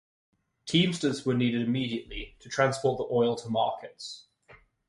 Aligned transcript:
Teamsters 0.65 1.27
were 1.27 1.35
needed 1.35 1.61
immediately 1.61 2.35
to 2.39 2.49
transport 2.49 2.97
the 2.97 3.13
oil 3.15 3.35
to 3.35 3.49
markets. 3.51 4.25